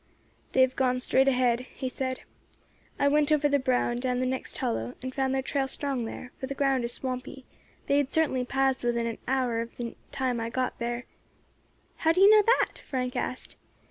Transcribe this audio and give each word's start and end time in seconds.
"They 0.53 0.61
have 0.61 0.75
gone 0.75 0.99
straight 0.99 1.27
ahead," 1.27 1.59
he 1.59 1.87
said. 1.87 2.21
"I 2.97 3.07
went 3.07 3.31
over 3.31 3.47
the 3.47 3.59
brow, 3.59 3.91
and 3.91 4.01
down 4.01 4.19
the 4.19 4.25
next 4.25 4.57
hollow, 4.57 4.95
and 5.03 5.13
found 5.13 5.35
their 5.35 5.43
trail 5.43 5.67
strong 5.67 6.05
there, 6.05 6.31
for 6.39 6.47
the 6.47 6.55
ground 6.55 6.83
is 6.83 6.91
swampy; 6.93 7.45
they 7.85 7.97
had 7.97 8.11
certainly 8.11 8.43
passed 8.43 8.83
within 8.83 9.05
an 9.05 9.19
hour 9.27 9.61
of 9.61 9.77
the 9.77 9.95
time 10.11 10.39
I 10.39 10.49
got 10.49 10.79
there." 10.79 11.05
"How 11.97 12.13
did 12.13 12.21
you 12.21 12.31
know 12.31 12.41
that?" 12.47 12.79
Frank 12.79 13.15
asked. 13.15 13.57